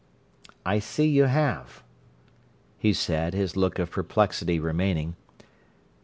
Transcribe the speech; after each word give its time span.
"I 0.65 0.79
see 0.79 1.07
you 1.07 1.25
have," 1.25 1.83
he 2.79 2.91
said, 2.91 3.35
his 3.35 3.55
look 3.55 3.77
of 3.77 3.91
perplexity 3.91 4.59
remaining. 4.59 5.15